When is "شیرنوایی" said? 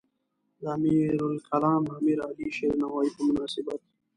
2.57-3.09